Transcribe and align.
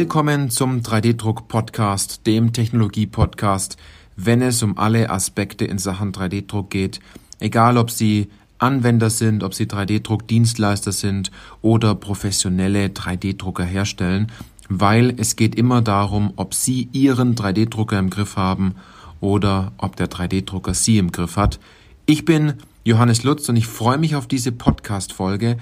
Willkommen 0.00 0.48
zum 0.48 0.82
3D-Druck-Podcast, 0.82 2.24
dem 2.24 2.52
Technologie-Podcast, 2.52 3.76
wenn 4.14 4.42
es 4.42 4.62
um 4.62 4.78
alle 4.78 5.10
Aspekte 5.10 5.64
in 5.64 5.78
Sachen 5.78 6.12
3D-Druck 6.12 6.70
geht, 6.70 7.00
egal 7.40 7.76
ob 7.76 7.90
Sie 7.90 8.28
Anwender 8.58 9.10
sind, 9.10 9.42
ob 9.42 9.54
Sie 9.54 9.64
3D-Druck-Dienstleister 9.64 10.92
sind 10.92 11.32
oder 11.62 11.96
professionelle 11.96 12.86
3D-Drucker 12.86 13.64
herstellen, 13.64 14.30
weil 14.68 15.14
es 15.16 15.34
geht 15.34 15.56
immer 15.56 15.82
darum, 15.82 16.32
ob 16.36 16.54
Sie 16.54 16.88
Ihren 16.92 17.34
3D-Drucker 17.34 17.98
im 17.98 18.08
Griff 18.08 18.36
haben 18.36 18.76
oder 19.18 19.72
ob 19.78 19.96
der 19.96 20.08
3D-Drucker 20.08 20.74
Sie 20.74 20.98
im 20.98 21.10
Griff 21.10 21.36
hat. 21.36 21.58
Ich 22.06 22.24
bin 22.24 22.54
Johannes 22.84 23.24
Lutz 23.24 23.48
und 23.48 23.56
ich 23.56 23.66
freue 23.66 23.98
mich 23.98 24.14
auf 24.14 24.28
diese 24.28 24.52
Podcast-Folge, 24.52 25.56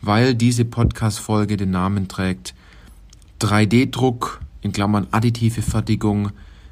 weil 0.00 0.34
diese 0.34 0.64
Podcast-Folge 0.64 1.58
den 1.58 1.72
Namen 1.72 2.08
trägt 2.08 2.54
3D-Druck 3.42 4.40
in 4.60 4.72
Klammern 4.72 5.08
additive 5.10 5.62
Fertigung 5.62 6.30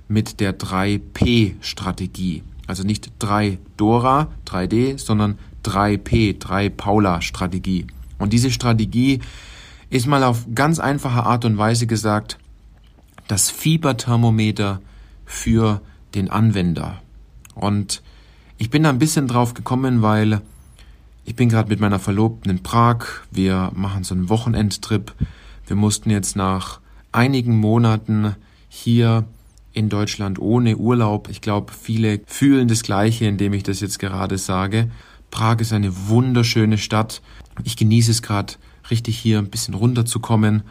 mit 0.09 0.41
der 0.41 0.59
3P-Strategie. 0.59 2.43
Also 2.67 2.85
nicht 2.85 3.11
3 3.19 3.59
Dora, 3.77 4.29
3D, 4.47 4.99
sondern 4.99 5.39
3P, 5.65 6.39
3 6.39 6.69
Paula-Strategie. 6.71 7.87
Und 8.19 8.33
diese 8.33 8.51
Strategie 8.51 9.21
ist 9.89 10.07
mal 10.07 10.23
auf 10.23 10.47
ganz 10.55 10.79
einfache 10.79 11.25
Art 11.25 11.45
und 11.45 11.59
Weise 11.59 11.87
gesagt 11.87 12.39
das 13.27 13.51
Fieberthermometer 13.51 14.81
für 15.25 15.81
den 16.15 16.31
Anwender. 16.31 17.01
Und 17.55 18.03
ich 18.59 18.71
bin 18.71 18.83
da 18.83 18.91
ein 18.91 18.99
bisschen 18.99 19.27
drauf 19.27 19.55
gekommen, 19.55 20.03
weil 20.03 20.41
ich 21.25 21.35
bin 21.37 21.49
gerade 21.49 21.69
mit 21.69 21.81
meiner 21.81 21.99
Verlobten 21.99 22.51
in 22.51 22.63
Prag. 22.63 23.07
Wir 23.31 23.71
machen 23.75 24.05
so 24.05 24.15
einen 24.15 24.29
Wochenendtrip. 24.29 25.13
Wir 25.71 25.77
mussten 25.77 26.11
jetzt 26.11 26.35
nach 26.35 26.81
einigen 27.13 27.57
Monaten 27.57 28.35
hier 28.69 29.25
in 29.73 29.89
Deutschland 29.89 30.41
ohne 30.41 30.77
Urlaub. 30.77 31.29
Ich 31.31 31.43
glaube, 31.43 31.73
viele 31.73 32.23
fühlen 32.27 32.67
das 32.67 32.83
Gleiche, 32.83 33.27
indem 33.27 33.53
ich 33.53 33.63
das 33.63 33.79
jetzt 33.79 34.01
gerade 34.01 34.37
sage. 34.37 34.91
Prag 35.31 35.61
ist 35.61 35.73
eine 35.73 36.09
wunderschöne 36.09 36.77
Stadt. 36.77 37.23
Ich 37.63 37.77
genieße 37.77 38.11
es 38.11 38.21
gerade 38.21 38.55
richtig 38.91 39.17
hier 39.17 39.39
ein 39.39 39.49
bisschen 39.49 39.75
runterzukommen 39.75 40.65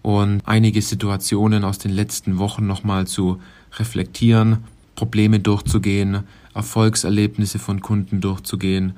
und 0.00 0.40
einige 0.46 0.80
Situationen 0.80 1.62
aus 1.62 1.76
den 1.76 1.90
letzten 1.90 2.38
Wochen 2.38 2.66
nochmal 2.66 3.06
zu 3.06 3.42
reflektieren, 3.74 4.64
Probleme 4.94 5.38
durchzugehen, 5.38 6.20
Erfolgserlebnisse 6.54 7.58
von 7.58 7.82
Kunden 7.82 8.22
durchzugehen 8.22 8.94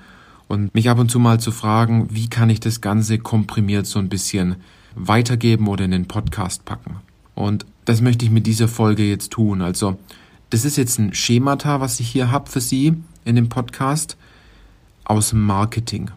und 0.46 0.72
mich 0.72 0.88
ab 0.88 1.00
und 1.00 1.10
zu 1.10 1.18
mal 1.18 1.40
zu 1.40 1.50
fragen, 1.50 2.10
wie 2.12 2.30
kann 2.30 2.48
ich 2.48 2.60
das 2.60 2.80
Ganze 2.80 3.18
komprimiert 3.18 3.86
so 3.86 3.98
ein 3.98 4.08
bisschen 4.08 4.54
weitergeben 4.94 5.68
oder 5.68 5.84
in 5.84 5.90
den 5.90 6.08
Podcast 6.08 6.64
packen. 6.64 6.96
Und 7.34 7.66
das 7.84 8.00
möchte 8.00 8.24
ich 8.24 8.30
mit 8.30 8.46
dieser 8.46 8.68
Folge 8.68 9.04
jetzt 9.04 9.30
tun. 9.30 9.62
Also, 9.62 9.98
das 10.50 10.64
ist 10.64 10.76
jetzt 10.76 10.98
ein 10.98 11.14
Schemata, 11.14 11.80
was 11.80 12.00
ich 12.00 12.08
hier 12.08 12.30
habe 12.30 12.50
für 12.50 12.60
Sie 12.60 12.94
in 13.24 13.36
dem 13.36 13.48
Podcast 13.48 14.16
aus 15.04 15.32
Marketing. 15.32 16.10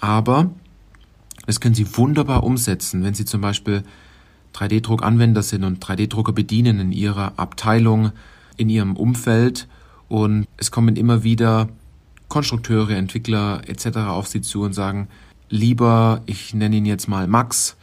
Aber 0.00 0.50
das 1.46 1.60
können 1.60 1.74
Sie 1.74 1.96
wunderbar 1.96 2.44
umsetzen, 2.44 3.02
wenn 3.02 3.14
Sie 3.14 3.24
zum 3.24 3.40
Beispiel 3.40 3.82
3D-Druck-Anwender 4.54 5.42
sind 5.42 5.64
und 5.64 5.84
3D-Drucker 5.84 6.32
bedienen 6.32 6.78
in 6.78 6.92
Ihrer 6.92 7.32
Abteilung, 7.36 8.12
in 8.56 8.68
Ihrem 8.68 8.96
Umfeld 8.96 9.68
und 10.08 10.46
es 10.56 10.70
kommen 10.70 10.96
immer 10.96 11.22
wieder 11.22 11.68
Konstrukteure, 12.28 12.96
Entwickler 12.96 13.62
etc. 13.66 13.98
auf 14.08 14.26
Sie 14.26 14.42
zu 14.42 14.62
und 14.62 14.74
sagen, 14.74 15.08
lieber, 15.48 16.22
ich 16.26 16.52
nenne 16.52 16.76
ihn 16.76 16.86
jetzt 16.86 17.08
mal 17.08 17.26
Max, 17.26 17.77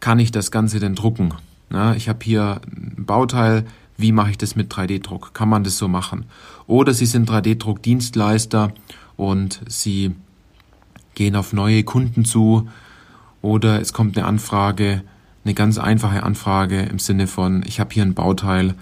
kann 0.00 0.18
ich 0.18 0.32
das 0.32 0.50
Ganze 0.50 0.80
denn 0.80 0.94
drucken? 0.94 1.34
Na, 1.70 1.94
ich 1.94 2.08
habe 2.08 2.18
hier 2.22 2.60
ein 2.66 3.04
Bauteil, 3.04 3.66
wie 3.96 4.12
mache 4.12 4.30
ich 4.30 4.38
das 4.38 4.56
mit 4.56 4.72
3D-Druck? 4.72 5.34
Kann 5.34 5.48
man 5.48 5.64
das 5.64 5.76
so 5.76 5.88
machen? 5.88 6.26
Oder 6.66 6.94
Sie 6.94 7.06
sind 7.06 7.28
3D-Druck-Dienstleister 7.28 8.72
und 9.16 9.60
Sie 9.66 10.14
gehen 11.14 11.34
auf 11.34 11.52
neue 11.52 11.82
Kunden 11.82 12.24
zu 12.24 12.68
oder 13.42 13.80
es 13.80 13.92
kommt 13.92 14.16
eine 14.16 14.26
Anfrage, 14.26 15.02
eine 15.44 15.54
ganz 15.54 15.78
einfache 15.78 16.22
Anfrage 16.22 16.80
im 16.82 16.98
Sinne 16.98 17.26
von, 17.26 17.64
ich 17.66 17.80
habe 17.80 17.92
hier 17.92 18.04
ein 18.04 18.14
Bauteil, 18.14 18.74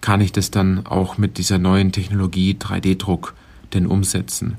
kann 0.00 0.20
ich 0.20 0.32
das 0.32 0.50
dann 0.50 0.86
auch 0.86 1.18
mit 1.18 1.38
dieser 1.38 1.58
neuen 1.58 1.90
Technologie 1.90 2.56
3D-Druck 2.58 3.34
denn 3.72 3.86
umsetzen? 3.86 4.56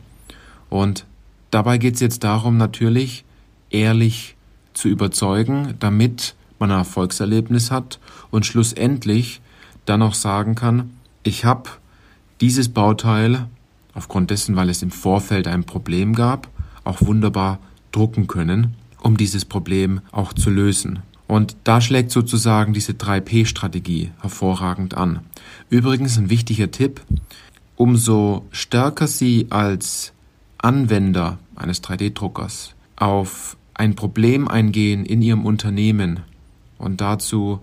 Und 0.70 1.06
dabei 1.52 1.78
geht 1.78 1.96
es 1.96 2.02
jetzt 2.02 2.24
darum, 2.24 2.58
natürlich 2.58 3.24
ehrlich 3.70 4.35
zu 4.76 4.88
überzeugen, 4.88 5.74
damit 5.80 6.36
man 6.60 6.72
ein 6.72 6.78
Erfolgserlebnis 6.78 7.72
hat 7.72 8.00
und 8.32 8.46
schlussendlich 8.46 9.42
dann 9.86 10.02
auch 10.02 10.14
sagen 10.14 10.56
kann, 10.56 10.92
ich 11.24 11.46
habe 11.46 11.70
dieses 12.42 12.70
Bauteil 12.70 13.48
aufgrund 13.94 14.30
dessen, 14.30 14.56
weil 14.56 14.70
es 14.70 14.84
im 14.84 14.92
Vorfeld 14.92 15.48
ein 15.48 15.64
Problem 15.64 16.14
gab, 16.14 16.48
auch 16.84 17.02
wunderbar 17.02 17.60
drucken 17.92 18.28
können 18.28 18.76
um 19.06 19.18
dieses 19.18 19.46
Problem 19.46 20.02
auch 20.12 20.34
zu 20.34 20.50
lösen. 20.50 21.04
Und 21.28 21.56
da 21.64 21.80
schlägt 21.80 22.10
sozusagen 22.10 22.74
diese 22.74 22.94
3P-Strategie 22.94 24.12
hervorragend 24.20 24.96
an. 24.96 25.20
Übrigens 25.70 26.18
ein 26.18 26.32
wichtiger 26.32 26.72
Tipp, 26.72 27.02
umso 27.76 28.46
stärker 28.50 29.06
Sie 29.06 29.48
als 29.52 30.12
Anwender 30.58 31.38
eines 31.56 31.84
3D-Druckers 31.84 32.74
auf 32.96 33.58
ein 33.76 33.96
Problem 33.96 34.48
eingehen 34.48 35.06
in 35.06 35.22
Ihrem 35.22 35.46
Unternehmen 35.46 36.22
und 36.78 37.02
dazu 37.02 37.60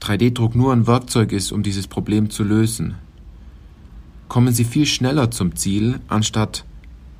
3D-Druck 0.00 0.54
nur 0.54 0.72
ein 0.72 0.86
Werkzeug 0.86 1.32
ist, 1.32 1.52
um 1.52 1.62
dieses 1.62 1.86
Problem 1.86 2.30
zu 2.30 2.42
lösen, 2.42 2.96
kommen 4.28 4.52
Sie 4.52 4.64
viel 4.64 4.86
schneller 4.86 5.30
zum 5.30 5.54
Ziel, 5.54 6.00
anstatt 6.08 6.64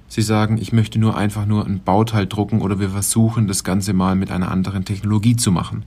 Sie 0.08 0.22
sagen, 0.22 0.58
ich 0.58 0.72
möchte 0.72 0.98
nur 0.98 1.16
einfach 1.16 1.46
nur 1.46 1.66
ein 1.66 1.82
Bauteil 1.82 2.26
drucken 2.26 2.62
oder 2.62 2.80
wir 2.80 2.90
versuchen 2.90 3.48
das 3.48 3.64
Ganze 3.64 3.92
mal 3.92 4.14
mit 4.14 4.30
einer 4.30 4.50
anderen 4.50 4.84
Technologie 4.84 5.36
zu 5.36 5.50
machen. 5.52 5.84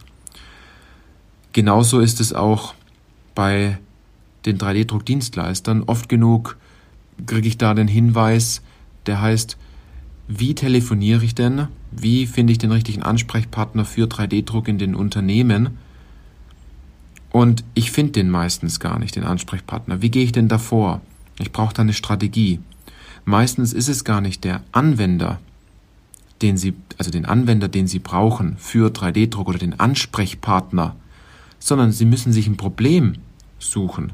Genauso 1.54 2.00
ist 2.00 2.20
es 2.20 2.34
auch 2.34 2.74
bei 3.34 3.80
den 4.46 4.58
3D-Druckdienstleistern. 4.58 5.84
Oft 5.84 6.10
genug 6.10 6.58
kriege 7.26 7.48
ich 7.48 7.58
da 7.58 7.74
den 7.74 7.88
Hinweis, 7.88 8.62
der 9.06 9.22
heißt, 9.22 9.58
wie 10.32 10.54
telefoniere 10.54 11.26
ich 11.26 11.34
denn? 11.34 11.70
Wie 11.90 12.28
finde 12.28 12.52
ich 12.52 12.60
den 12.60 12.72
richtigen 12.72 13.02
Ansprechpartner 13.02 13.84
für 13.84 14.06
3D-Druck 14.06 14.68
in 14.68 14.78
den 14.78 14.94
Unternehmen? 14.94 15.72
Und 17.32 17.64
ich 17.74 17.92
finde 17.92 18.12
den 18.12 18.30
meistens 18.30 18.80
gar 18.80 19.00
nicht, 19.00 19.16
den 19.16 19.24
Ansprechpartner. 19.24 20.04
Wie 20.04 20.12
gehe 20.12 20.24
ich 20.24 20.32
denn 20.32 20.48
davor? 20.48 21.02
Ich 21.40 21.52
brauche 21.52 21.74
da 21.74 21.82
eine 21.82 21.94
Strategie. 21.94 22.60
Meistens 23.26 23.74
ist 23.74 23.90
es 23.90 24.04
gar 24.04 24.22
nicht 24.22 24.44
der 24.44 24.62
Anwender, 24.72 25.40
den 26.44 26.58
Sie, 26.58 26.76
also 27.00 27.10
den 27.10 27.26
Anwender, 27.26 27.68
den 27.68 27.88
Sie 27.88 28.00
brauchen 28.00 28.56
für 28.60 28.92
3D-Druck 28.92 29.48
oder 29.48 29.58
den 29.58 29.80
Ansprechpartner, 29.80 30.96
sondern 31.58 31.92
Sie 31.92 32.06
müssen 32.06 32.34
sich 32.34 32.46
ein 32.46 32.56
Problem 32.56 33.16
suchen 33.58 34.12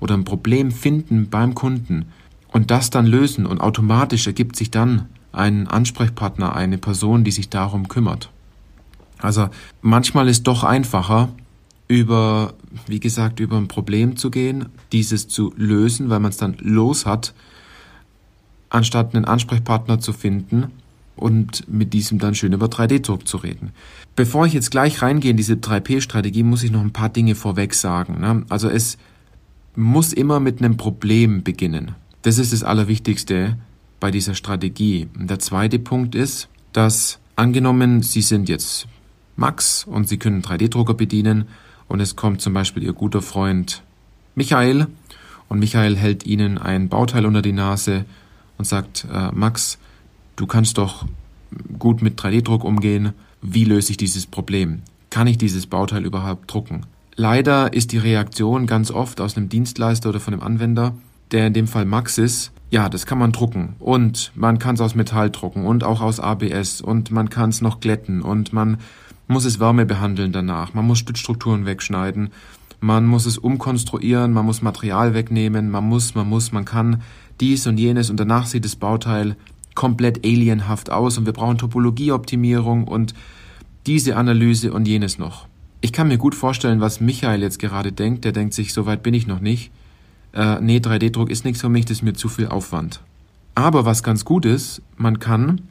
oder 0.00 0.18
ein 0.18 0.24
Problem 0.24 0.70
finden 0.70 1.30
beim 1.30 1.54
Kunden 1.54 2.08
und 2.48 2.70
das 2.70 2.90
dann 2.90 3.06
lösen 3.06 3.46
und 3.46 3.62
automatisch 3.62 4.26
ergibt 4.26 4.54
sich 4.54 4.70
dann 4.70 5.06
ein 5.32 5.68
Ansprechpartner, 5.68 6.54
eine 6.54 6.78
Person, 6.78 7.24
die 7.24 7.30
sich 7.30 7.48
darum 7.48 7.88
kümmert. 7.88 8.30
Also 9.18 9.48
manchmal 9.82 10.28
ist 10.28 10.44
doch 10.44 10.64
einfacher, 10.64 11.28
über, 11.88 12.54
wie 12.86 13.00
gesagt, 13.00 13.40
über 13.40 13.56
ein 13.56 13.68
Problem 13.68 14.16
zu 14.16 14.30
gehen, 14.30 14.66
dieses 14.92 15.28
zu 15.28 15.52
lösen, 15.56 16.08
weil 16.08 16.20
man 16.20 16.30
es 16.30 16.36
dann 16.36 16.56
los 16.60 17.04
hat, 17.04 17.34
anstatt 18.68 19.14
einen 19.14 19.24
Ansprechpartner 19.24 19.98
zu 19.98 20.12
finden 20.12 20.68
und 21.16 21.68
mit 21.68 21.92
diesem 21.92 22.18
dann 22.18 22.36
schön 22.36 22.52
über 22.52 22.66
3D-Druck 22.66 23.26
zu 23.26 23.38
reden. 23.38 23.72
Bevor 24.14 24.46
ich 24.46 24.52
jetzt 24.52 24.70
gleich 24.70 25.02
reingehe 25.02 25.32
in 25.32 25.36
diese 25.36 25.54
3P-Strategie, 25.54 26.44
muss 26.44 26.62
ich 26.62 26.70
noch 26.70 26.80
ein 26.80 26.92
paar 26.92 27.08
Dinge 27.08 27.34
vorweg 27.34 27.74
sagen. 27.74 28.20
Ne? 28.20 28.44
Also 28.48 28.68
es 28.68 28.96
muss 29.74 30.12
immer 30.12 30.38
mit 30.38 30.60
einem 30.60 30.76
Problem 30.76 31.42
beginnen. 31.42 31.96
Das 32.22 32.38
ist 32.38 32.52
das 32.52 32.62
Allerwichtigste 32.62 33.56
bei 34.00 34.10
dieser 34.10 34.34
Strategie. 34.34 35.08
Der 35.14 35.38
zweite 35.38 35.78
Punkt 35.78 36.14
ist, 36.14 36.48
dass 36.72 37.18
angenommen, 37.36 38.02
Sie 38.02 38.22
sind 38.22 38.48
jetzt 38.48 38.86
Max 39.36 39.84
und 39.84 40.08
Sie 40.08 40.18
können 40.18 40.42
3D-Drucker 40.42 40.94
bedienen 40.94 41.46
und 41.88 42.00
es 42.00 42.16
kommt 42.16 42.40
zum 42.40 42.54
Beispiel 42.54 42.82
Ihr 42.82 42.92
guter 42.92 43.22
Freund 43.22 43.82
Michael 44.34 44.86
und 45.48 45.58
Michael 45.58 45.96
hält 45.96 46.24
Ihnen 46.26 46.58
ein 46.58 46.88
Bauteil 46.88 47.26
unter 47.26 47.42
die 47.42 47.52
Nase 47.52 48.04
und 48.58 48.64
sagt, 48.64 49.06
äh, 49.12 49.30
Max, 49.32 49.78
du 50.36 50.46
kannst 50.46 50.78
doch 50.78 51.06
gut 51.78 52.02
mit 52.02 52.20
3D-Druck 52.20 52.64
umgehen. 52.64 53.12
Wie 53.42 53.64
löse 53.64 53.90
ich 53.90 53.96
dieses 53.96 54.26
Problem? 54.26 54.82
Kann 55.10 55.26
ich 55.26 55.38
dieses 55.38 55.66
Bauteil 55.66 56.04
überhaupt 56.04 56.52
drucken? 56.52 56.86
Leider 57.16 57.72
ist 57.72 57.92
die 57.92 57.98
Reaktion 57.98 58.66
ganz 58.66 58.90
oft 58.90 59.20
aus 59.20 59.36
einem 59.36 59.48
Dienstleister 59.48 60.08
oder 60.08 60.20
von 60.20 60.34
einem 60.34 60.42
Anwender, 60.42 60.94
der 61.32 61.46
in 61.46 61.52
dem 61.52 61.66
Fall 61.66 61.84
Max 61.84 62.18
ist, 62.18 62.52
ja, 62.70 62.88
das 62.88 63.06
kann 63.06 63.18
man 63.18 63.32
drucken. 63.32 63.74
Und 63.78 64.32
man 64.34 64.58
kann 64.58 64.76
es 64.76 64.80
aus 64.80 64.94
Metall 64.94 65.30
drucken 65.30 65.66
und 65.66 65.84
auch 65.84 66.00
aus 66.00 66.20
ABS 66.20 66.80
und 66.80 67.10
man 67.10 67.30
kann 67.30 67.50
es 67.50 67.60
noch 67.60 67.80
glätten 67.80 68.22
und 68.22 68.52
man 68.52 68.78
muss 69.26 69.44
es 69.44 69.60
Wärme 69.60 69.86
behandeln 69.86 70.32
danach, 70.32 70.74
man 70.74 70.86
muss 70.86 70.98
Stützstrukturen 70.98 71.64
wegschneiden, 71.64 72.30
man 72.80 73.06
muss 73.06 73.26
es 73.26 73.38
umkonstruieren, 73.38 74.32
man 74.32 74.46
muss 74.46 74.62
Material 74.62 75.14
wegnehmen, 75.14 75.70
man 75.70 75.84
muss, 75.84 76.14
man 76.14 76.28
muss, 76.28 76.50
man 76.50 76.64
kann 76.64 77.02
dies 77.40 77.66
und 77.66 77.78
jenes. 77.78 78.10
Und 78.10 78.18
danach 78.18 78.46
sieht 78.46 78.64
das 78.64 78.76
Bauteil 78.76 79.36
komplett 79.74 80.24
alienhaft 80.24 80.90
aus. 80.90 81.18
Und 81.18 81.26
wir 81.26 81.32
brauchen 81.32 81.58
Topologieoptimierung 81.58 82.84
und 82.84 83.14
diese 83.86 84.16
Analyse 84.16 84.72
und 84.72 84.88
jenes 84.88 85.18
noch. 85.18 85.46
Ich 85.82 85.92
kann 85.92 86.08
mir 86.08 86.18
gut 86.18 86.34
vorstellen, 86.34 86.80
was 86.80 87.00
Michael 87.00 87.42
jetzt 87.42 87.58
gerade 87.58 87.92
denkt. 87.92 88.24
Der 88.24 88.32
denkt 88.32 88.54
sich, 88.54 88.72
so 88.72 88.86
weit 88.86 89.02
bin 89.02 89.14
ich 89.14 89.26
noch 89.26 89.40
nicht. 89.40 89.70
Äh, 90.32 90.60
nee, 90.60 90.78
3D-Druck 90.78 91.30
ist 91.30 91.44
nichts 91.44 91.60
für 91.60 91.68
mich, 91.68 91.84
das 91.84 91.98
ist 91.98 92.02
mir 92.02 92.14
zu 92.14 92.28
viel 92.28 92.48
Aufwand. 92.48 93.00
Aber 93.54 93.84
was 93.84 94.02
ganz 94.02 94.24
gut 94.24 94.44
ist, 94.44 94.82
man 94.96 95.18
kann 95.18 95.62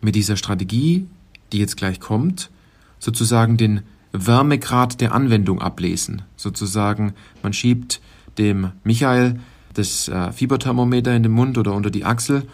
mit 0.00 0.14
dieser 0.14 0.36
Strategie, 0.36 1.06
die 1.52 1.58
jetzt 1.58 1.76
gleich 1.76 2.00
kommt, 2.00 2.50
sozusagen 2.98 3.56
den 3.56 3.82
Wärmegrad 4.12 5.00
der 5.00 5.14
Anwendung 5.14 5.60
ablesen. 5.60 6.22
Sozusagen, 6.36 7.14
man 7.42 7.52
schiebt 7.52 8.00
dem 8.38 8.72
Michael 8.84 9.40
das 9.74 10.08
äh, 10.08 10.32
Fieberthermometer 10.32 11.14
in 11.14 11.22
den 11.22 11.32
Mund 11.32 11.56
oder 11.58 11.74
unter 11.74 11.90
die 11.90 12.04
Achsel 12.04 12.46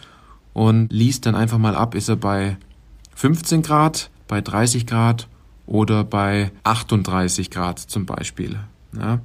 und 0.52 0.92
liest 0.92 1.26
dann 1.26 1.34
einfach 1.34 1.58
mal 1.58 1.74
ab, 1.74 1.94
ist 1.94 2.08
er 2.08 2.16
bei 2.16 2.56
15 3.14 3.62
Grad, 3.62 4.10
bei 4.28 4.40
30 4.40 4.86
Grad 4.86 5.28
oder 5.66 6.04
bei 6.04 6.52
38 6.64 7.50
Grad 7.50 7.78
zum 7.78 8.06
Beispiel. 8.06 8.58
Ja. 8.98 9.20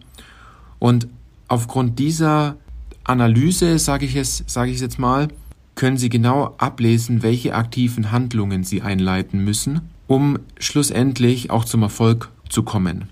Und 0.80 1.08
aufgrund 1.52 2.00
dieser 2.00 2.56
Analyse, 3.04 3.78
sage 3.78 4.06
ich 4.06 4.16
es, 4.16 4.44
sage 4.48 4.72
ich 4.72 4.78
es 4.78 4.82
jetzt 4.82 5.00
mal, 5.00 5.28
können 5.76 5.98
Sie 5.98 6.08
genau 6.08 6.56
ablesen, 6.58 7.24
welche 7.24 7.56
aktiven 7.56 8.12
Handlungen 8.12 8.64
Sie 8.64 8.82
einleiten 8.82 9.44
müssen, 9.44 9.82
um 10.08 10.40
schlussendlich 10.60 11.52
auch 11.52 11.66
zum 11.66 11.84
Erfolg 11.84 12.30
zu 12.48 12.64
kommen. 12.64 13.10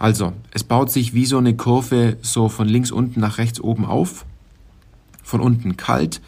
Also, 0.00 0.32
es 0.50 0.64
baut 0.64 0.90
sich 0.90 1.14
wie 1.14 1.26
so 1.26 1.38
eine 1.38 1.54
Kurve 1.54 2.16
so 2.22 2.48
von 2.48 2.66
links 2.68 2.90
unten 2.90 3.20
nach 3.20 3.38
rechts 3.38 3.60
oben 3.60 3.84
auf. 3.84 4.26
Von 5.22 5.40
unten 5.40 5.76
kalt 5.76 6.20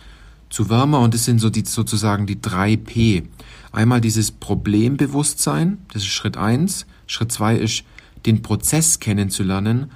zu 0.48 0.70
wärmer 0.70 1.00
und 1.00 1.12
das 1.12 1.24
sind 1.24 1.40
so 1.40 1.50
die, 1.50 1.64
sozusagen 1.64 2.26
die 2.26 2.40
drei 2.40 2.76
P. 2.76 3.24
Einmal 3.72 4.00
dieses 4.00 4.30
Problembewusstsein, 4.30 5.78
das 5.92 6.02
ist 6.02 6.08
Schritt 6.08 6.36
eins. 6.36 6.86
Schritt 7.08 7.32
zwei 7.32 7.56
ist, 7.56 7.82
den 8.26 8.42
Prozess 8.42 9.00
kennenzulernen. 9.00 9.90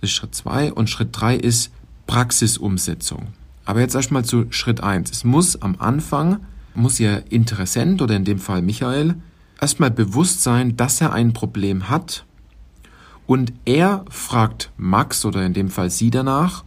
Das 0.00 0.10
ist 0.10 0.16
Schritt 0.16 0.34
zwei 0.34 0.72
und 0.72 0.88
Schritt 0.88 1.08
drei 1.12 1.36
ist 1.36 1.72
Praxisumsetzung. 2.06 3.28
Aber 3.64 3.80
jetzt 3.80 3.94
erstmal 3.94 4.24
zu 4.24 4.46
Schritt 4.50 4.82
eins. 4.82 5.10
Es 5.10 5.24
muss 5.24 5.60
am 5.60 5.76
Anfang, 5.78 6.40
muss 6.74 7.00
Ihr 7.00 7.24
Interessent 7.30 8.00
oder 8.00 8.16
in 8.16 8.24
dem 8.24 8.38
Fall 8.38 8.62
Michael, 8.62 9.16
erstmal 9.60 9.90
bewusst 9.90 10.42
sein, 10.42 10.76
dass 10.76 11.00
er 11.00 11.12
ein 11.12 11.32
Problem 11.32 11.90
hat 11.90 12.24
und 13.26 13.52
er 13.66 14.06
fragt 14.08 14.70
Max 14.78 15.26
oder 15.26 15.44
in 15.44 15.52
dem 15.52 15.68
Fall 15.68 15.90
Sie 15.90 16.10
danach, 16.10 16.64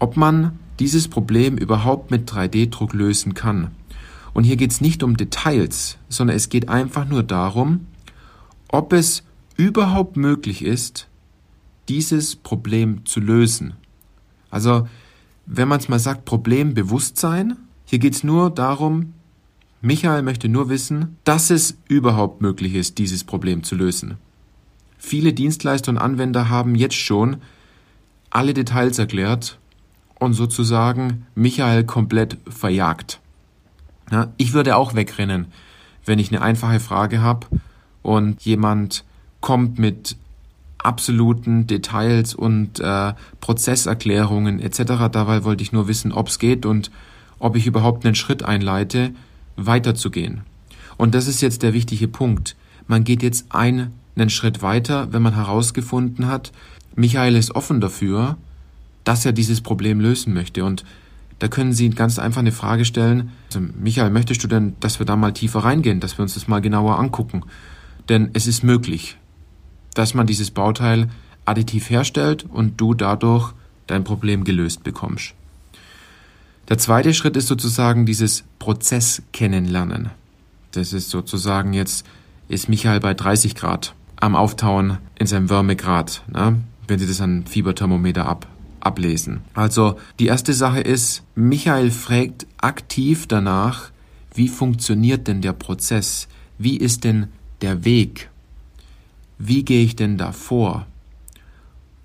ob 0.00 0.16
man 0.16 0.58
dieses 0.80 1.06
Problem 1.06 1.56
überhaupt 1.56 2.10
mit 2.10 2.28
3D-Druck 2.28 2.94
lösen 2.94 3.34
kann. 3.34 3.70
Und 4.32 4.42
hier 4.42 4.56
geht 4.56 4.72
es 4.72 4.80
nicht 4.80 5.04
um 5.04 5.16
Details, 5.16 5.98
sondern 6.08 6.36
es 6.36 6.48
geht 6.48 6.68
einfach 6.68 7.06
nur 7.06 7.22
darum, 7.22 7.86
ob 8.66 8.92
es 8.92 9.22
überhaupt 9.56 10.16
möglich 10.16 10.64
ist, 10.64 11.06
dieses 11.88 12.36
Problem 12.36 13.04
zu 13.04 13.20
lösen. 13.20 13.74
Also, 14.50 14.88
wenn 15.46 15.68
man 15.68 15.80
es 15.80 15.88
mal 15.88 15.98
sagt, 15.98 16.24
Problembewusstsein, 16.24 17.56
hier 17.84 17.98
geht 17.98 18.14
es 18.14 18.24
nur 18.24 18.50
darum, 18.50 19.12
Michael 19.80 20.22
möchte 20.22 20.48
nur 20.48 20.70
wissen, 20.70 21.18
dass 21.24 21.50
es 21.50 21.76
überhaupt 21.88 22.40
möglich 22.40 22.74
ist, 22.74 22.96
dieses 22.96 23.24
Problem 23.24 23.62
zu 23.62 23.74
lösen. 23.74 24.16
Viele 24.96 25.34
Dienstleister 25.34 25.90
und 25.90 25.98
Anwender 25.98 26.48
haben 26.48 26.74
jetzt 26.74 26.96
schon 26.96 27.36
alle 28.30 28.54
Details 28.54 28.98
erklärt 28.98 29.58
und 30.18 30.32
sozusagen 30.32 31.26
Michael 31.34 31.84
komplett 31.84 32.38
verjagt. 32.48 33.20
Ja, 34.10 34.32
ich 34.38 34.54
würde 34.54 34.76
auch 34.76 34.94
wegrennen, 34.94 35.48
wenn 36.06 36.18
ich 36.18 36.30
eine 36.30 36.40
einfache 36.40 36.80
Frage 36.80 37.20
habe 37.20 37.46
und 38.02 38.42
jemand 38.42 39.04
kommt 39.40 39.78
mit 39.78 40.16
absoluten 40.84 41.66
Details 41.66 42.34
und 42.34 42.80
äh, 42.80 43.14
Prozesserklärungen 43.40 44.60
etc. 44.60 45.08
Dabei 45.10 45.44
wollte 45.44 45.62
ich 45.62 45.72
nur 45.72 45.88
wissen, 45.88 46.12
ob 46.12 46.28
es 46.28 46.38
geht 46.38 46.66
und 46.66 46.90
ob 47.38 47.56
ich 47.56 47.66
überhaupt 47.66 48.04
einen 48.04 48.14
Schritt 48.14 48.42
einleite, 48.42 49.12
weiterzugehen. 49.56 50.42
Und 50.96 51.14
das 51.14 51.26
ist 51.26 51.40
jetzt 51.40 51.62
der 51.62 51.74
wichtige 51.74 52.08
Punkt. 52.08 52.56
Man 52.86 53.04
geht 53.04 53.22
jetzt 53.22 53.46
ein 53.50 53.92
einen 54.16 54.30
Schritt 54.30 54.62
weiter, 54.62 55.12
wenn 55.12 55.22
man 55.22 55.34
herausgefunden 55.34 56.26
hat, 56.26 56.52
Michael 56.96 57.34
ist 57.36 57.54
offen 57.54 57.80
dafür, 57.80 58.36
dass 59.02 59.26
er 59.26 59.32
dieses 59.32 59.60
Problem 59.60 60.00
lösen 60.00 60.32
möchte. 60.32 60.64
Und 60.64 60.84
da 61.40 61.48
können 61.48 61.72
Sie 61.72 61.90
ganz 61.90 62.18
einfach 62.18 62.40
eine 62.40 62.52
Frage 62.52 62.84
stellen. 62.84 63.32
Also, 63.48 63.60
Michael, 63.60 64.10
möchtest 64.10 64.42
du 64.44 64.48
denn, 64.48 64.74
dass 64.80 64.98
wir 64.98 65.06
da 65.06 65.16
mal 65.16 65.32
tiefer 65.32 65.60
reingehen, 65.60 66.00
dass 66.00 66.16
wir 66.16 66.22
uns 66.22 66.34
das 66.34 66.46
mal 66.46 66.60
genauer 66.60 66.98
angucken? 66.98 67.42
Denn 68.08 68.30
es 68.34 68.46
ist 68.46 68.62
möglich, 68.62 69.16
dass 69.94 70.14
man 70.14 70.26
dieses 70.26 70.50
Bauteil 70.50 71.08
additiv 71.44 71.90
herstellt 71.90 72.44
und 72.44 72.80
du 72.80 72.94
dadurch 72.94 73.52
dein 73.86 74.04
Problem 74.04 74.44
gelöst 74.44 74.84
bekommst. 74.84 75.34
Der 76.68 76.78
zweite 76.78 77.12
Schritt 77.12 77.36
ist 77.36 77.48
sozusagen 77.48 78.06
dieses 78.06 78.44
Prozess 78.58 79.22
kennenlernen. 79.32 80.10
Das 80.72 80.92
ist 80.92 81.10
sozusagen 81.10 81.72
jetzt, 81.74 82.06
ist 82.48 82.68
Michael 82.68 83.00
bei 83.00 83.14
30 83.14 83.54
Grad 83.54 83.94
am 84.16 84.34
Auftauen 84.34 84.98
in 85.18 85.26
seinem 85.26 85.50
Wärmegrad, 85.50 86.22
ne? 86.32 86.56
wenn 86.88 86.98
Sie 86.98 87.06
das 87.06 87.20
an 87.20 87.44
Fieberthermometer 87.46 88.26
ab, 88.26 88.46
ablesen. 88.80 89.42
Also 89.52 89.98
die 90.18 90.26
erste 90.26 90.54
Sache 90.54 90.80
ist, 90.80 91.22
Michael 91.34 91.90
fragt 91.90 92.46
aktiv 92.58 93.26
danach, 93.26 93.90
wie 94.34 94.48
funktioniert 94.48 95.28
denn 95.28 95.42
der 95.42 95.52
Prozess? 95.52 96.28
Wie 96.58 96.76
ist 96.76 97.04
denn 97.04 97.28
der 97.60 97.84
Weg? 97.84 98.30
Wie 99.38 99.64
gehe 99.64 99.84
ich 99.84 99.96
denn 99.96 100.18
da 100.18 100.32
vor? 100.32 100.86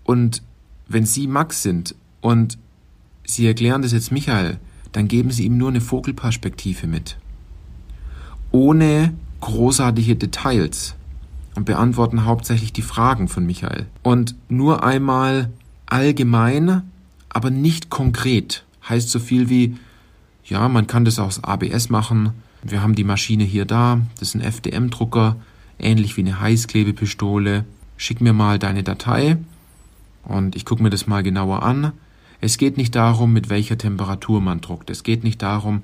Und 0.03 0.41
wenn 0.87 1.05
Sie 1.05 1.27
Max 1.27 1.61
sind 1.61 1.95
und 2.21 2.57
Sie 3.25 3.45
erklären 3.45 3.83
das 3.83 3.91
jetzt 3.91 4.11
Michael, 4.11 4.59
dann 4.91 5.07
geben 5.07 5.31
Sie 5.31 5.45
ihm 5.45 5.57
nur 5.57 5.69
eine 5.69 5.81
Vogelperspektive 5.81 6.87
mit. 6.87 7.17
Ohne 8.51 9.13
großartige 9.41 10.15
Details 10.15 10.95
und 11.55 11.65
beantworten 11.65 12.25
hauptsächlich 12.25 12.73
die 12.73 12.81
Fragen 12.81 13.27
von 13.27 13.45
Michael. 13.45 13.85
Und 14.01 14.35
nur 14.49 14.83
einmal 14.83 15.49
allgemein, 15.85 16.83
aber 17.29 17.51
nicht 17.51 17.89
konkret. 17.89 18.65
Heißt 18.87 19.11
so 19.11 19.19
viel 19.19 19.49
wie, 19.49 19.77
ja, 20.43 20.67
man 20.67 20.87
kann 20.87 21.05
das 21.05 21.19
aus 21.19 21.43
ABS 21.43 21.89
machen. 21.89 22.31
Wir 22.63 22.81
haben 22.81 22.95
die 22.95 23.03
Maschine 23.03 23.43
hier 23.43 23.65
da. 23.65 24.01
Das 24.19 24.29
ist 24.29 24.35
ein 24.35 24.41
FDM-Drucker, 24.41 25.35
ähnlich 25.79 26.17
wie 26.17 26.21
eine 26.21 26.39
Heißklebepistole. 26.39 27.65
Schick 27.97 28.21
mir 28.21 28.33
mal 28.33 28.59
deine 28.59 28.83
Datei 28.83 29.37
und 30.23 30.55
ich 30.55 30.65
gucke 30.65 30.83
mir 30.83 30.89
das 30.89 31.07
mal 31.07 31.23
genauer 31.23 31.63
an. 31.63 31.93
Es 32.41 32.57
geht 32.57 32.77
nicht 32.77 32.95
darum, 32.95 33.33
mit 33.33 33.49
welcher 33.49 33.77
Temperatur 33.77 34.41
man 34.41 34.61
druckt. 34.61 34.89
Es 34.89 35.03
geht 35.03 35.23
nicht 35.23 35.41
darum, 35.41 35.83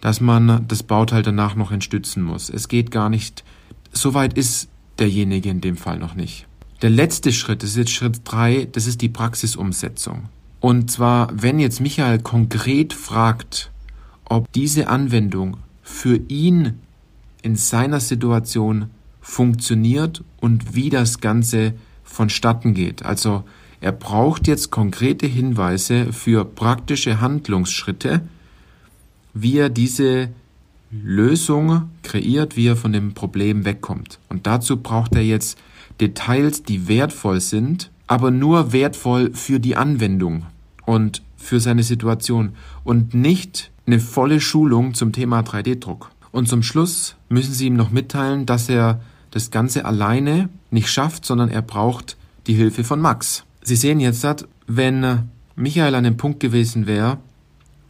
dass 0.00 0.20
man 0.20 0.66
das 0.68 0.82
Bauteil 0.82 1.22
danach 1.22 1.54
noch 1.54 1.70
entstützen 1.70 2.22
muss. 2.22 2.50
Es 2.50 2.68
geht 2.68 2.90
gar 2.90 3.08
nicht, 3.08 3.44
soweit 3.92 4.34
ist 4.34 4.68
derjenige 4.98 5.50
in 5.50 5.60
dem 5.60 5.76
Fall 5.76 5.98
noch 5.98 6.14
nicht. 6.14 6.46
Der 6.82 6.90
letzte 6.90 7.32
Schritt, 7.32 7.62
das 7.62 7.70
ist 7.70 7.76
jetzt 7.76 7.90
Schritt 7.90 8.20
drei, 8.24 8.68
das 8.70 8.86
ist 8.86 9.00
die 9.00 9.08
Praxisumsetzung. 9.08 10.28
Und 10.60 10.90
zwar, 10.90 11.28
wenn 11.32 11.58
jetzt 11.58 11.80
Michael 11.80 12.20
konkret 12.20 12.92
fragt, 12.92 13.70
ob 14.24 14.52
diese 14.52 14.88
Anwendung 14.88 15.58
für 15.82 16.20
ihn 16.28 16.80
in 17.42 17.56
seiner 17.56 18.00
Situation 18.00 18.90
funktioniert 19.28 20.24
und 20.40 20.74
wie 20.74 20.88
das 20.88 21.20
Ganze 21.20 21.74
vonstatten 22.02 22.72
geht. 22.72 23.04
Also 23.04 23.44
er 23.80 23.92
braucht 23.92 24.48
jetzt 24.48 24.70
konkrete 24.70 25.26
Hinweise 25.26 26.14
für 26.14 26.46
praktische 26.46 27.20
Handlungsschritte, 27.20 28.22
wie 29.34 29.58
er 29.58 29.68
diese 29.68 30.30
Lösung 30.90 31.90
kreiert, 32.02 32.56
wie 32.56 32.68
er 32.68 32.76
von 32.76 32.94
dem 32.94 33.12
Problem 33.12 33.66
wegkommt. 33.66 34.18
Und 34.30 34.46
dazu 34.46 34.78
braucht 34.78 35.14
er 35.14 35.22
jetzt 35.22 35.58
Details, 36.00 36.62
die 36.62 36.88
wertvoll 36.88 37.42
sind, 37.42 37.90
aber 38.06 38.30
nur 38.30 38.72
wertvoll 38.72 39.34
für 39.34 39.60
die 39.60 39.76
Anwendung 39.76 40.46
und 40.86 41.22
für 41.36 41.60
seine 41.60 41.82
Situation 41.82 42.52
und 42.82 43.12
nicht 43.12 43.70
eine 43.86 44.00
volle 44.00 44.40
Schulung 44.40 44.94
zum 44.94 45.12
Thema 45.12 45.40
3D-Druck. 45.40 46.10
Und 46.32 46.48
zum 46.48 46.62
Schluss 46.62 47.16
müssen 47.28 47.52
Sie 47.52 47.66
ihm 47.66 47.76
noch 47.76 47.90
mitteilen, 47.90 48.46
dass 48.46 48.70
er 48.70 49.00
das 49.30 49.50
Ganze 49.50 49.84
alleine 49.84 50.48
nicht 50.70 50.90
schafft, 50.90 51.24
sondern 51.24 51.50
er 51.50 51.62
braucht 51.62 52.16
die 52.46 52.54
Hilfe 52.54 52.84
von 52.84 53.00
Max. 53.00 53.44
Sie 53.62 53.76
sehen 53.76 54.00
jetzt, 54.00 54.26
wenn 54.66 55.28
Michael 55.56 55.94
an 55.94 56.04
dem 56.04 56.16
Punkt 56.16 56.40
gewesen 56.40 56.86
wäre 56.86 57.18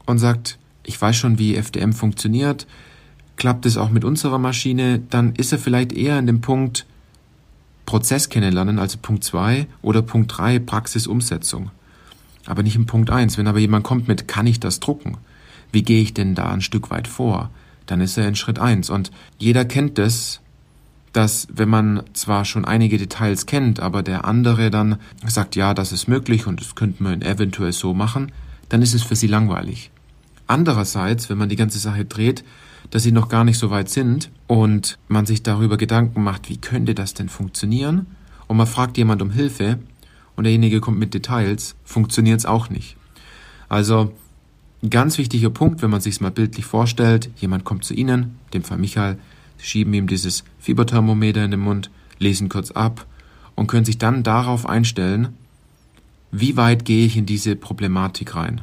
und 0.06 0.18
sagt, 0.18 0.58
ich 0.84 1.00
weiß 1.00 1.16
schon, 1.16 1.38
wie 1.38 1.54
FDM 1.54 1.92
funktioniert, 1.92 2.66
klappt 3.36 3.66
es 3.66 3.76
auch 3.76 3.90
mit 3.90 4.04
unserer 4.04 4.38
Maschine, 4.38 5.00
dann 5.10 5.34
ist 5.36 5.52
er 5.52 5.58
vielleicht 5.58 5.92
eher 5.92 6.18
in 6.18 6.26
dem 6.26 6.40
Punkt 6.40 6.86
Prozess 7.86 8.28
kennenlernen, 8.28 8.78
also 8.78 8.98
Punkt 9.00 9.24
2 9.24 9.66
oder 9.80 10.02
Punkt 10.02 10.36
3 10.36 10.58
Praxisumsetzung. 10.58 11.70
Aber 12.44 12.62
nicht 12.62 12.76
im 12.76 12.86
Punkt 12.86 13.10
1. 13.10 13.38
Wenn 13.38 13.46
aber 13.46 13.60
jemand 13.60 13.84
kommt 13.84 14.08
mit, 14.08 14.28
kann 14.28 14.46
ich 14.46 14.60
das 14.60 14.80
drucken? 14.80 15.16
Wie 15.72 15.82
gehe 15.82 16.02
ich 16.02 16.14
denn 16.14 16.34
da 16.34 16.50
ein 16.50 16.60
Stück 16.60 16.90
weit 16.90 17.08
vor? 17.08 17.50
Dann 17.86 18.00
ist 18.00 18.18
er 18.18 18.28
in 18.28 18.34
Schritt 18.34 18.58
1. 18.58 18.90
Und 18.90 19.10
jeder 19.38 19.64
kennt 19.64 19.98
das, 19.98 20.40
dass 21.12 21.48
wenn 21.52 21.68
man 21.68 22.02
zwar 22.12 22.44
schon 22.44 22.64
einige 22.64 22.98
Details 22.98 23.46
kennt, 23.46 23.80
aber 23.80 24.02
der 24.02 24.24
andere 24.24 24.70
dann 24.70 24.98
sagt, 25.26 25.56
ja, 25.56 25.74
das 25.74 25.92
ist 25.92 26.08
möglich 26.08 26.46
und 26.46 26.60
das 26.60 26.74
könnte 26.74 27.02
man 27.02 27.22
eventuell 27.22 27.72
so 27.72 27.94
machen, 27.94 28.32
dann 28.68 28.82
ist 28.82 28.94
es 28.94 29.02
für 29.02 29.16
sie 29.16 29.26
langweilig. 29.26 29.90
Andererseits, 30.46 31.28
wenn 31.28 31.38
man 31.38 31.48
die 31.48 31.56
ganze 31.56 31.78
Sache 31.78 32.04
dreht, 32.04 32.44
dass 32.90 33.02
sie 33.02 33.12
noch 33.12 33.28
gar 33.28 33.44
nicht 33.44 33.58
so 33.58 33.70
weit 33.70 33.88
sind 33.88 34.30
und 34.46 34.98
man 35.08 35.26
sich 35.26 35.42
darüber 35.42 35.76
Gedanken 35.76 36.22
macht, 36.22 36.48
wie 36.48 36.56
könnte 36.58 36.94
das 36.94 37.14
denn 37.14 37.28
funktionieren? 37.28 38.06
Und 38.46 38.56
man 38.56 38.66
fragt 38.66 38.96
jemand 38.96 39.20
um 39.20 39.30
Hilfe 39.30 39.78
und 40.36 40.44
derjenige 40.44 40.80
kommt 40.80 40.98
mit 40.98 41.12
Details, 41.12 41.74
funktioniert 41.84 42.38
es 42.38 42.46
auch 42.46 42.70
nicht. 42.70 42.96
Also 43.68 44.12
ein 44.82 44.90
ganz 44.90 45.18
wichtiger 45.18 45.50
Punkt, 45.50 45.82
wenn 45.82 45.90
man 45.90 46.00
sich 46.00 46.20
mal 46.20 46.30
bildlich 46.30 46.64
vorstellt, 46.64 47.30
jemand 47.36 47.64
kommt 47.64 47.84
zu 47.84 47.94
Ihnen, 47.94 48.38
dem 48.54 48.62
Fall 48.62 48.78
Michael, 48.78 49.18
schieben 49.58 49.92
ihm 49.94 50.06
dieses 50.06 50.44
Fieberthermometer 50.58 51.44
in 51.44 51.50
den 51.50 51.60
Mund, 51.60 51.90
lesen 52.18 52.48
kurz 52.48 52.70
ab 52.70 53.06
und 53.54 53.66
können 53.66 53.84
sich 53.84 53.98
dann 53.98 54.22
darauf 54.22 54.68
einstellen, 54.68 55.30
wie 56.30 56.56
weit 56.56 56.84
gehe 56.84 57.06
ich 57.06 57.16
in 57.16 57.26
diese 57.26 57.56
Problematik 57.56 58.36
rein. 58.36 58.62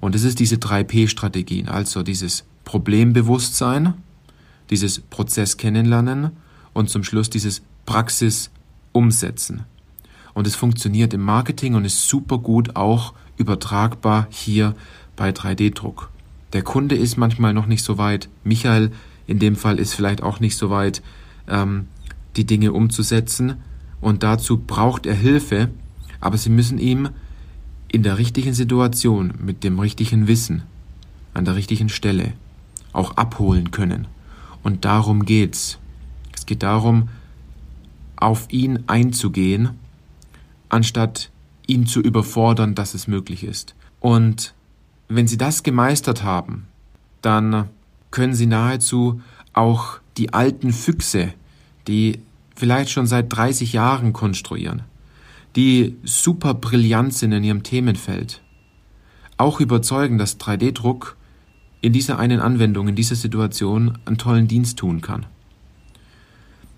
Und 0.00 0.14
es 0.14 0.24
ist 0.24 0.38
diese 0.38 0.56
3P-Strategien, 0.56 1.68
also 1.68 2.02
dieses 2.02 2.44
Problembewusstsein, 2.64 3.94
dieses 4.70 5.00
Prozess 5.00 5.56
kennenlernen 5.56 6.30
und 6.72 6.88
zum 6.90 7.02
Schluss 7.02 7.30
dieses 7.30 7.62
Praxis 7.86 8.50
umsetzen. 8.92 9.64
Und 10.34 10.46
es 10.46 10.54
funktioniert 10.54 11.14
im 11.14 11.22
Marketing 11.22 11.74
und 11.74 11.84
ist 11.84 12.08
super 12.08 12.38
gut 12.38 12.76
auch 12.76 13.12
übertragbar 13.38 14.28
hier 14.30 14.76
bei 15.16 15.30
3D-Druck. 15.30 16.10
Der 16.52 16.62
Kunde 16.62 16.94
ist 16.94 17.16
manchmal 17.16 17.52
noch 17.52 17.66
nicht 17.66 17.82
so 17.82 17.98
weit. 17.98 18.28
Michael 18.44 18.92
in 19.28 19.38
dem 19.38 19.54
Fall 19.54 19.78
ist 19.78 19.94
vielleicht 19.94 20.22
auch 20.22 20.40
nicht 20.40 20.56
so 20.56 20.70
weit, 20.70 21.02
ähm, 21.46 21.86
die 22.36 22.46
Dinge 22.46 22.72
umzusetzen. 22.72 23.56
Und 24.00 24.22
dazu 24.22 24.56
braucht 24.56 25.06
er 25.06 25.14
Hilfe, 25.14 25.68
aber 26.18 26.38
Sie 26.38 26.50
müssen 26.50 26.78
ihm 26.78 27.10
in 27.92 28.02
der 28.02 28.18
richtigen 28.18 28.54
Situation, 28.54 29.34
mit 29.38 29.62
dem 29.64 29.78
richtigen 29.78 30.26
Wissen, 30.26 30.62
an 31.34 31.44
der 31.44 31.56
richtigen 31.56 31.90
Stelle, 31.90 32.32
auch 32.92 33.16
abholen 33.16 33.70
können. 33.70 34.08
Und 34.62 34.84
darum 34.84 35.24
geht's. 35.24 35.78
Es 36.34 36.46
geht 36.46 36.62
darum, 36.62 37.10
auf 38.16 38.46
ihn 38.50 38.84
einzugehen, 38.86 39.70
anstatt 40.70 41.30
ihn 41.66 41.86
zu 41.86 42.00
überfordern, 42.00 42.74
dass 42.74 42.94
es 42.94 43.06
möglich 43.08 43.44
ist. 43.44 43.74
Und 44.00 44.54
wenn 45.08 45.28
Sie 45.28 45.36
das 45.36 45.62
gemeistert 45.62 46.22
haben, 46.22 46.66
dann 47.20 47.68
können 48.10 48.34
Sie 48.34 48.46
nahezu 48.46 49.20
auch 49.52 49.98
die 50.16 50.32
alten 50.32 50.72
Füchse, 50.72 51.32
die 51.86 52.20
vielleicht 52.54 52.90
schon 52.90 53.06
seit 53.06 53.32
30 53.32 53.72
Jahren 53.72 54.12
konstruieren, 54.12 54.82
die 55.56 55.96
super 56.04 56.54
brillant 56.54 57.14
sind 57.14 57.32
in 57.32 57.44
ihrem 57.44 57.62
Themenfeld, 57.62 58.42
auch 59.36 59.60
überzeugen, 59.60 60.18
dass 60.18 60.40
3D-Druck 60.40 61.16
in 61.80 61.92
dieser 61.92 62.18
einen 62.18 62.40
Anwendung, 62.40 62.88
in 62.88 62.96
dieser 62.96 63.14
Situation 63.14 63.98
einen 64.04 64.18
tollen 64.18 64.48
Dienst 64.48 64.78
tun 64.78 65.00
kann. 65.00 65.26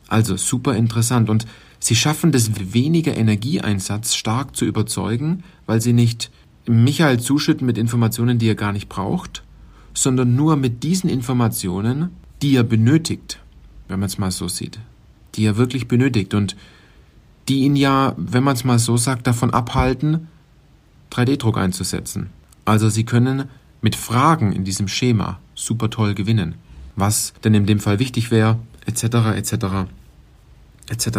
Also 0.09 0.37
super 0.37 0.77
interessant. 0.77 1.31
Und 1.31 1.47
sie 1.79 1.97
schaffen 1.97 2.33
das 2.33 2.75
weniger 2.75 3.17
Energieeinsatz 3.17 4.15
stark 4.15 4.57
zu 4.57 4.67
überzeugen, 4.67 5.45
weil 5.67 5.81
sie 5.81 5.95
nicht 5.95 6.31
Michael 6.67 7.21
zuschütten 7.21 7.67
mit 7.67 7.79
Informationen, 7.79 8.39
die 8.39 8.49
er 8.49 8.55
gar 8.55 8.73
nicht 8.73 8.89
braucht, 8.89 9.43
sondern 9.95 10.37
nur 10.37 10.57
mit 10.57 10.83
diesen 10.83 11.11
Informationen, 11.11 12.11
die 12.43 12.57
er 12.57 12.63
benötigt, 12.63 13.41
wenn 13.89 14.01
man 14.01 14.07
es 14.07 14.19
mal 14.19 14.31
so 14.31 14.49
sieht, 14.49 14.79
die 15.35 15.45
er 15.45 15.57
wirklich 15.57 15.89
benötigt 15.89 16.35
und 16.35 16.57
die 17.49 17.61
ihn 17.61 17.77
ja, 17.77 18.15
wenn 18.17 18.45
man 18.45 18.55
es 18.55 18.65
mal 18.65 18.79
so 18.79 18.97
sagt, 18.97 19.27
davon 19.27 19.53
abhalten, 19.53 20.29
3D-Druck 21.11 21.59
einzusetzen. 21.59 22.31
Also 22.65 22.89
sie 22.89 23.05
können 23.05 23.45
mit 23.83 23.97
Fragen 23.97 24.53
in 24.53 24.65
diesem 24.65 24.89
Schema 24.89 25.41
super 25.55 25.91
toll 25.91 26.15
gewinnen. 26.15 26.55
Was 26.97 27.33
denn 27.43 27.55
in 27.55 27.67
dem 27.67 27.81
Fall 27.81 27.99
wichtig 27.99 28.31
wäre, 28.31 28.59
etc., 28.87 29.05
etc., 29.37 29.89
etc. 30.89 31.19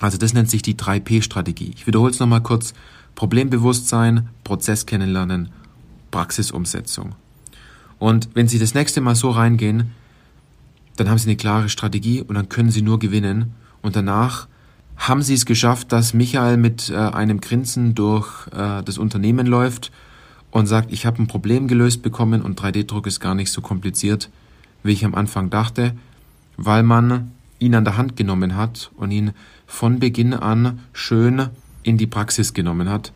Also 0.00 0.18
das 0.18 0.34
nennt 0.34 0.50
sich 0.50 0.62
die 0.62 0.74
3P-Strategie. 0.74 1.72
Ich 1.74 1.86
wiederhole 1.86 2.10
es 2.10 2.20
nochmal 2.20 2.42
kurz. 2.42 2.74
Problembewusstsein, 3.14 4.28
Prozess 4.44 4.84
kennenlernen, 4.84 5.48
Praxisumsetzung. 6.10 7.14
Und 7.98 8.28
wenn 8.34 8.48
Sie 8.48 8.58
das 8.58 8.74
nächste 8.74 9.00
Mal 9.00 9.14
so 9.14 9.30
reingehen, 9.30 9.92
dann 10.96 11.08
haben 11.08 11.18
Sie 11.18 11.28
eine 11.28 11.36
klare 11.36 11.68
Strategie 11.68 12.22
und 12.22 12.34
dann 12.34 12.48
können 12.48 12.70
Sie 12.70 12.82
nur 12.82 12.98
gewinnen. 12.98 13.54
Und 13.82 13.96
danach 13.96 14.48
haben 14.96 15.22
Sie 15.22 15.34
es 15.34 15.46
geschafft, 15.46 15.92
dass 15.92 16.14
Michael 16.14 16.56
mit 16.56 16.90
äh, 16.90 16.96
einem 16.96 17.40
Grinsen 17.40 17.94
durch 17.94 18.46
äh, 18.48 18.82
das 18.82 18.98
Unternehmen 18.98 19.46
läuft 19.46 19.92
und 20.50 20.66
sagt, 20.66 20.92
ich 20.92 21.04
habe 21.06 21.22
ein 21.22 21.26
Problem 21.26 21.68
gelöst 21.68 22.02
bekommen 22.02 22.42
und 22.42 22.60
3D-Druck 22.60 23.06
ist 23.06 23.20
gar 23.20 23.34
nicht 23.34 23.50
so 23.50 23.60
kompliziert, 23.60 24.30
wie 24.82 24.92
ich 24.92 25.04
am 25.04 25.14
Anfang 25.14 25.50
dachte, 25.50 25.94
weil 26.56 26.82
man 26.82 27.32
ihn 27.58 27.74
an 27.74 27.84
der 27.84 27.96
Hand 27.96 28.16
genommen 28.16 28.56
hat 28.56 28.90
und 28.96 29.10
ihn 29.10 29.32
von 29.66 29.98
Beginn 29.98 30.34
an 30.34 30.80
schön 30.92 31.48
in 31.82 31.98
die 31.98 32.06
Praxis 32.06 32.54
genommen 32.54 32.88
hat 32.88 33.12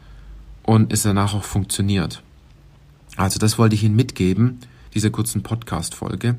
und 0.63 0.93
es 0.93 1.03
danach 1.03 1.35
auch 1.35 1.45
funktioniert. 1.45 2.23
Also 3.21 3.39
das 3.39 3.59
wollte 3.59 3.75
ich 3.75 3.85
Ihnen 3.85 3.97
mitgeben, 3.97 4.61
dieser 4.95 5.11
kurzen 5.11 5.43
Podcast-Folge. 5.43 6.37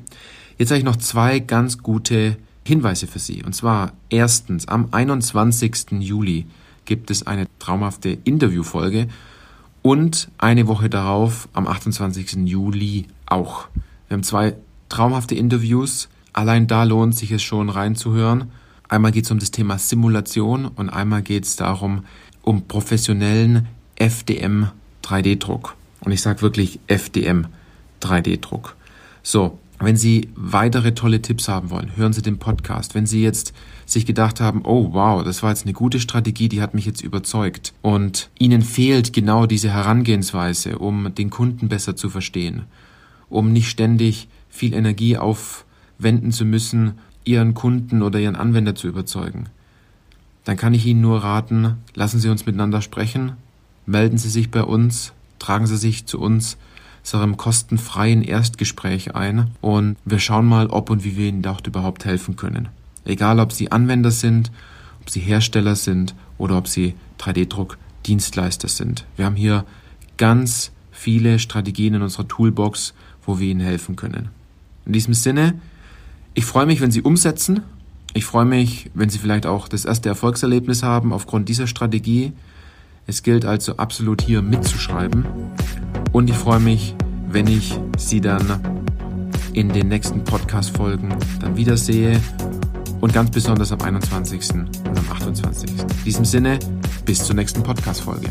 Jetzt 0.58 0.70
habe 0.70 0.78
ich 0.78 0.84
noch 0.84 0.96
zwei 0.96 1.38
ganz 1.38 1.78
gute 1.78 2.36
Hinweise 2.64 3.06
für 3.06 3.20
Sie. 3.20 3.44
Und 3.44 3.54
zwar 3.54 3.92
erstens, 4.10 4.66
am 4.66 4.88
21. 4.90 5.92
Juli 6.00 6.44
gibt 6.84 7.12
es 7.12 7.24
eine 7.24 7.46
traumhafte 7.60 8.18
Interviewfolge 8.24 9.06
und 9.82 10.28
eine 10.38 10.66
Woche 10.66 10.90
darauf, 10.90 11.48
am 11.52 11.68
28. 11.68 12.48
Juli 12.48 13.06
auch. 13.26 13.68
Wir 14.08 14.16
haben 14.16 14.24
zwei 14.24 14.56
traumhafte 14.88 15.36
Interviews. 15.36 16.08
Allein 16.32 16.66
da 16.66 16.82
lohnt 16.82 17.14
sich 17.14 17.30
es 17.30 17.44
schon 17.44 17.68
reinzuhören. 17.68 18.50
Einmal 18.88 19.12
geht 19.12 19.26
es 19.26 19.30
um 19.30 19.38
das 19.38 19.52
Thema 19.52 19.78
Simulation 19.78 20.66
und 20.66 20.90
einmal 20.90 21.22
geht 21.22 21.44
es 21.44 21.54
darum, 21.54 22.06
um 22.42 22.62
professionellen 22.62 23.68
FDM 23.94 24.66
3D-Druck. 25.04 25.76
Und 26.04 26.12
ich 26.12 26.22
sage 26.22 26.42
wirklich 26.42 26.80
FDM 26.86 27.46
3D-Druck. 28.00 28.76
So, 29.22 29.58
wenn 29.78 29.96
Sie 29.96 30.28
weitere 30.36 30.94
tolle 30.94 31.22
Tipps 31.22 31.48
haben 31.48 31.70
wollen, 31.70 31.96
hören 31.96 32.12
Sie 32.12 32.22
den 32.22 32.38
Podcast. 32.38 32.94
Wenn 32.94 33.06
Sie 33.06 33.22
jetzt 33.22 33.52
sich 33.84 34.06
gedacht 34.06 34.40
haben, 34.40 34.62
oh 34.64 34.92
wow, 34.92 35.24
das 35.24 35.42
war 35.42 35.50
jetzt 35.50 35.64
eine 35.64 35.72
gute 35.72 36.00
Strategie, 36.00 36.48
die 36.48 36.62
hat 36.62 36.74
mich 36.74 36.86
jetzt 36.86 37.02
überzeugt. 37.02 37.72
Und 37.82 38.30
Ihnen 38.38 38.62
fehlt 38.62 39.12
genau 39.12 39.46
diese 39.46 39.70
Herangehensweise, 39.70 40.78
um 40.78 41.14
den 41.14 41.30
Kunden 41.30 41.68
besser 41.68 41.96
zu 41.96 42.10
verstehen, 42.10 42.62
um 43.28 43.52
nicht 43.52 43.68
ständig 43.68 44.28
viel 44.48 44.74
Energie 44.74 45.16
aufwenden 45.16 46.30
zu 46.30 46.44
müssen, 46.44 46.94
Ihren 47.24 47.54
Kunden 47.54 48.02
oder 48.02 48.18
Ihren 48.18 48.36
Anwender 48.36 48.74
zu 48.74 48.88
überzeugen, 48.88 49.46
dann 50.44 50.56
kann 50.56 50.74
ich 50.74 50.86
Ihnen 50.86 51.00
nur 51.00 51.22
raten, 51.22 51.78
lassen 51.94 52.20
Sie 52.20 52.28
uns 52.28 52.46
miteinander 52.46 52.82
sprechen, 52.82 53.32
melden 53.86 54.18
Sie 54.18 54.30
sich 54.30 54.50
bei 54.50 54.62
uns, 54.62 55.12
tragen 55.42 55.66
Sie 55.66 55.76
sich 55.76 56.06
zu 56.06 56.20
uns 56.20 56.56
zu 57.02 57.16
einem 57.16 57.36
kostenfreien 57.36 58.22
Erstgespräch 58.22 59.14
ein 59.16 59.50
und 59.60 59.96
wir 60.04 60.20
schauen 60.20 60.46
mal, 60.46 60.68
ob 60.68 60.88
und 60.88 61.04
wie 61.04 61.16
wir 61.16 61.28
Ihnen 61.28 61.42
dort 61.42 61.66
überhaupt 61.66 62.04
helfen 62.04 62.36
können. 62.36 62.68
Egal, 63.04 63.40
ob 63.40 63.52
Sie 63.52 63.72
Anwender 63.72 64.12
sind, 64.12 64.52
ob 65.00 65.10
Sie 65.10 65.20
Hersteller 65.20 65.74
sind 65.74 66.14
oder 66.38 66.56
ob 66.56 66.68
Sie 66.68 66.94
3D-Druck-Dienstleister 67.18 68.68
sind. 68.68 69.04
Wir 69.16 69.24
haben 69.24 69.34
hier 69.34 69.64
ganz 70.16 70.70
viele 70.92 71.40
Strategien 71.40 71.94
in 71.94 72.02
unserer 72.02 72.28
Toolbox, 72.28 72.94
wo 73.26 73.40
wir 73.40 73.48
Ihnen 73.48 73.60
helfen 73.60 73.96
können. 73.96 74.28
In 74.86 74.92
diesem 74.92 75.14
Sinne, 75.14 75.60
ich 76.34 76.44
freue 76.44 76.66
mich, 76.66 76.80
wenn 76.80 76.92
Sie 76.92 77.02
umsetzen. 77.02 77.62
Ich 78.14 78.24
freue 78.24 78.44
mich, 78.44 78.90
wenn 78.94 79.10
Sie 79.10 79.18
vielleicht 79.18 79.46
auch 79.46 79.66
das 79.66 79.84
erste 79.84 80.08
Erfolgserlebnis 80.08 80.84
haben 80.84 81.12
aufgrund 81.12 81.48
dieser 81.48 81.66
Strategie. 81.66 82.32
Es 83.06 83.22
gilt 83.22 83.44
also 83.44 83.76
absolut 83.76 84.22
hier 84.22 84.42
mitzuschreiben. 84.42 85.26
Und 86.12 86.30
ich 86.30 86.36
freue 86.36 86.60
mich, 86.60 86.94
wenn 87.28 87.46
ich 87.46 87.78
Sie 87.98 88.20
dann 88.20 88.60
in 89.52 89.68
den 89.70 89.88
nächsten 89.88 90.24
Podcast-Folgen 90.24 91.14
dann 91.40 91.56
wiedersehe. 91.56 92.20
Und 93.00 93.12
ganz 93.12 93.30
besonders 93.30 93.72
am 93.72 93.80
21. 93.80 94.54
und 94.54 94.98
am 94.98 95.10
28. 95.10 95.70
In 95.70 96.04
diesem 96.04 96.24
Sinne, 96.24 96.58
bis 97.04 97.24
zur 97.24 97.34
nächsten 97.34 97.62
Podcast-Folge. 97.62 98.30